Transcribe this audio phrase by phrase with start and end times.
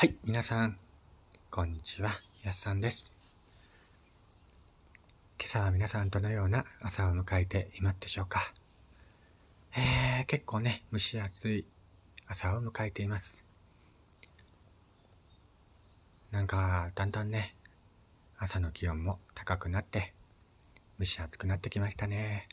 [0.00, 0.78] はい、皆さん、
[1.50, 2.10] こんにちは。
[2.44, 3.16] やすさんです。
[5.40, 8.54] 今朝は皆さんどのような朝を迎えていますでしょうか？
[9.76, 11.66] えー、結構ね、蒸し暑い
[12.28, 13.44] 朝を迎えています。
[16.30, 17.56] なんか、だんだんね、
[18.38, 20.14] 朝の気温も高くなって、
[21.00, 22.48] 蒸し暑くなってきましたね。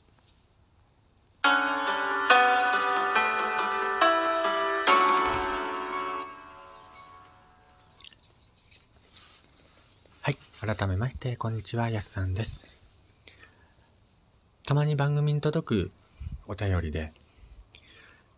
[10.65, 12.65] 改めまして、こんにちは、やすさんです。
[14.65, 15.91] たまに番組に届く
[16.47, 17.13] お便りで、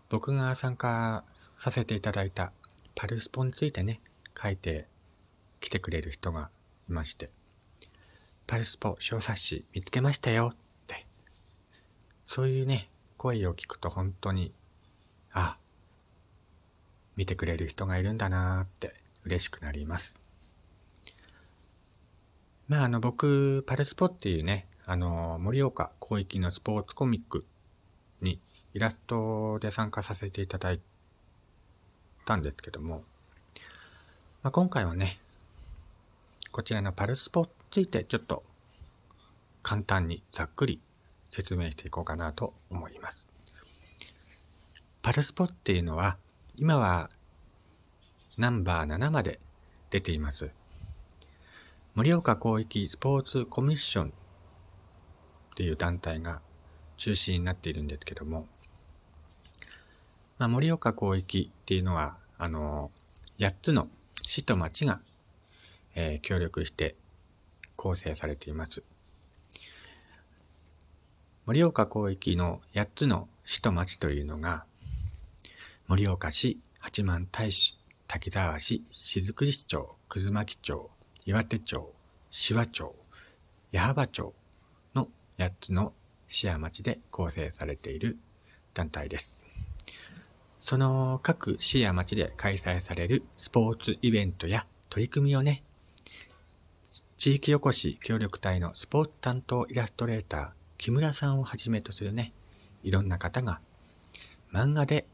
[0.09, 1.23] 僕が参加
[1.57, 2.51] させていただいた
[2.95, 4.01] パルスポについてね、
[4.37, 4.87] 書いて
[5.61, 6.49] 来てくれる人が
[6.89, 7.29] いまして、
[8.45, 10.55] パルスポ小冊子見つけましたよっ
[10.85, 11.05] て、
[12.25, 14.51] そういうね、声を聞くと本当に、
[15.31, 15.55] あ、
[17.15, 20.26] 見てくれる人がいるんだなーって嬉しくなります。
[22.67, 27.45] まあ、あの、僕、パルスポっていうね、あの、盛岡広域のスポーツコミック
[28.21, 28.41] に
[28.73, 30.81] イラストで参加させていただい
[32.25, 33.03] たんですけども、
[34.43, 35.19] まあ、今回はね、
[36.51, 38.43] こちらのパルスポについてちょっと
[39.63, 40.81] 簡単にざっくり
[41.29, 43.27] 説明していこうかなと思います。
[45.01, 46.17] パルスポっていうのは、
[46.57, 47.09] 今は
[48.37, 49.39] ナンバー7まで
[49.89, 50.49] 出ています。
[51.97, 54.11] 盛岡広域スポーツコミッションっ
[55.55, 56.41] ていう団体が
[56.97, 58.45] 中心になっているんですけども、
[60.37, 62.91] まあ、盛岡広域っていうのは、あの、
[63.39, 63.87] 8つの
[64.21, 64.99] 市と町が、
[65.95, 66.93] えー、協力して
[67.75, 68.83] 構成されています。
[71.47, 74.65] 盛岡広域の8つの市と町というのが、
[75.87, 77.75] 盛岡市、八幡平市、
[78.07, 80.91] 滝沢市、雫石町、葛巻町、
[81.27, 81.93] 岩手町、
[82.31, 82.95] 紫波町、
[83.73, 84.33] 矢巾町
[84.95, 85.91] の8つの
[86.29, 88.17] 市や町で構成されている
[88.73, 89.37] 団体です。
[90.61, 95.63] その各市や町で開催されるスポーツイベントや取り組みをね、
[97.17, 102.31] 地域おこし協力隊のスポーツ担当イラストレーター、木村さんをはじめとするね、
[102.83, 103.59] いろんな方が
[104.53, 105.05] 漫画で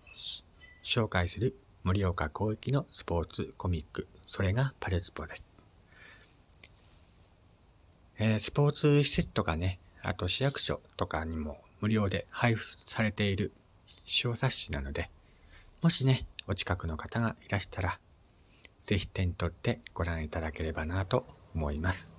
[0.86, 5.53] 紹介する盛岡広域のスポーツコミック、それがパレスポです。
[8.26, 13.52] えー、スポーツ施設とかね、あと市役所とかにも無料で配布されている
[14.06, 15.10] 小冊子なので、
[15.82, 18.00] もしね、お近くの方がいらしたら、
[18.80, 22.16] ぜひ手に取ってご覧いただければなと思います。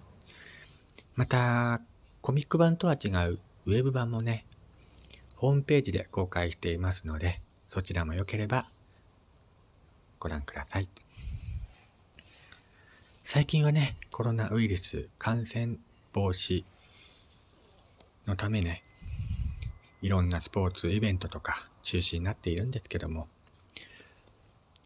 [1.14, 1.80] また、
[2.20, 4.44] コミック版とは違うウェブ版もね、
[5.36, 8.68] ホームページで公開していますので、そちらも良ければ
[10.20, 10.88] ご覧ください。
[13.24, 15.78] 最近はね、コロナウイルス感染
[16.14, 16.64] 防止
[18.24, 18.84] のためね、
[20.00, 23.26] いろんなスポーツイベントとか中止になっているんですけども、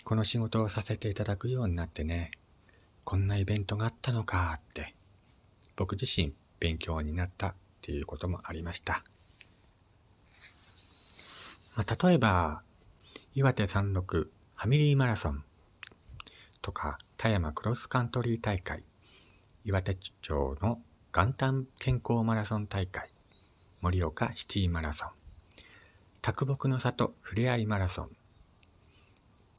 [0.04, 2.30] この仕事をさせていただくようになってね、
[3.04, 4.94] こんなイベントがあったのかって、
[5.76, 9.04] 僕自身勉強になったっていうこともありました。
[11.76, 12.62] まあ、例えば、
[13.34, 15.44] 岩手36ファミリーマラソン
[16.62, 18.82] とか、田山クロスカントリー大会、
[19.66, 20.80] 岩手町の
[21.18, 23.10] 元旦健康マラソン大会、
[23.80, 25.08] 盛岡シティマラソン、
[26.22, 28.10] 卓木の里ふれあいマラソン、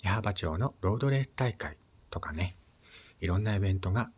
[0.01, 1.75] 矢巾町のロードレース大会
[2.11, 2.55] とかね、
[3.19, 4.09] いろんなイベントが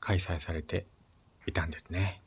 [0.00, 0.84] 開催されて
[1.46, 2.20] いたんですね。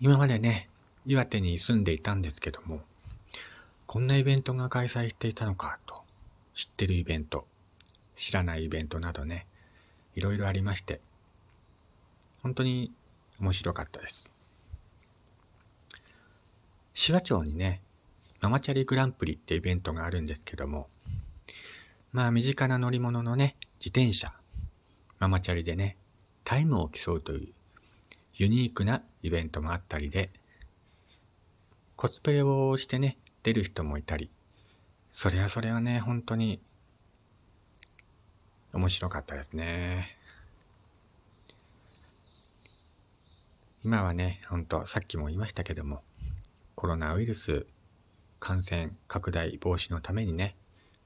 [0.00, 0.68] 今までね、
[1.06, 2.80] 岩手に住んでいたんですけども、
[3.86, 6.02] こんなイベントが開催していたのかと
[6.56, 7.46] 知ってるイベント、
[8.16, 9.46] 知らないイベントなどね、
[10.16, 11.00] いろいろありまして、
[12.42, 12.92] 本当に
[13.40, 14.28] 面白かったです。
[16.94, 17.80] 紫波町にね、
[18.40, 20.88] ママチャリグランプリってイベントがあるんですけども、
[22.12, 24.32] まあ身近な乗り物のね、自転車、
[25.18, 25.96] ママチャリでね、
[26.44, 27.48] タイムを競うという
[28.34, 30.30] ユニークなイベントもあったりで、
[31.96, 34.30] コスプレをしてね、出る人もいたり、
[35.10, 36.60] それはそれはね、本当に
[38.72, 40.16] 面白かったですね。
[43.82, 46.02] 今はね、ほんとさっきも言いましたけども、
[46.74, 47.64] コロナウイルス
[48.38, 50.54] 感染拡大防止のためにね、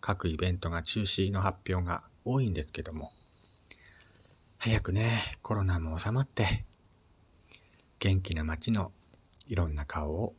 [0.01, 3.13] 各イベントが中止の発表が多いんですけども、
[4.59, 6.65] 早くね、コロナも収まって、
[8.01, 8.91] 元気な街の
[9.47, 10.35] いろんな顔を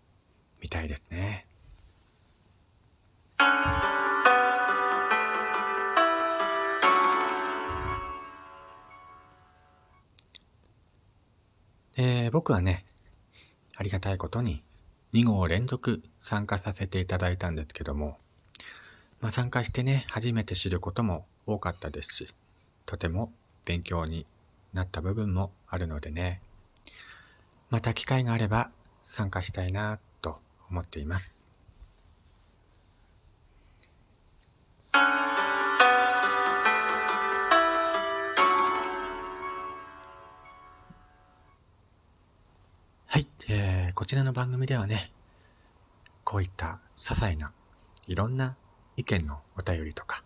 [0.62, 1.48] 見たいですね。
[11.97, 12.83] えー僕はね、
[13.77, 14.63] ありがたいことに
[15.13, 18.18] 2号連続参加させていただいたんですけども、
[19.21, 22.27] まあ、参加してね、初めて知ることも多かったですし、
[22.86, 23.31] とても
[23.63, 24.25] 勉強に
[24.74, 26.42] なった部分もあるのでね、
[27.69, 28.71] また機会があれば
[29.01, 31.45] 参加したいなと思っています。
[43.95, 45.09] こちらの番組ではね、
[46.25, 47.53] こういった些細な
[48.07, 48.57] いろんな
[48.97, 50.21] 意見のお便りとか、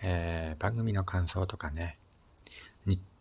[0.00, 1.98] えー、番組の感想とかね、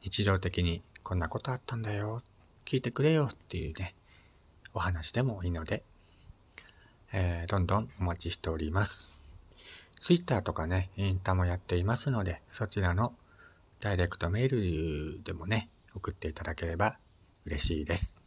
[0.02, 2.22] 日常的にこんなことあったんだよ、
[2.66, 3.96] 聞いてくれよっていうね、
[4.72, 5.82] お話でもいいので、
[7.12, 9.10] えー、どんどんお待ちしております。
[10.00, 13.16] Twitter とかね、インタもやっていますので、そちらの
[13.80, 17.00] ダイレクトメールでもね、送っていただければ
[17.48, 18.23] 嬉しいです。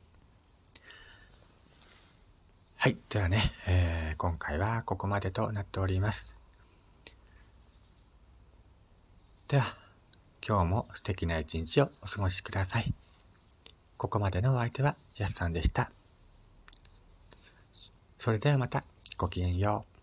[2.87, 2.97] はい。
[3.11, 6.37] ではね、えー、今回はここまでとなっております。
[9.49, 9.75] では、
[10.41, 12.95] 今日も素敵な一日をお過ごしください。
[13.97, 15.91] ここまでのお相手は、やすさんでした。
[18.19, 18.85] それではまた、
[19.19, 19.96] ごきげんよう。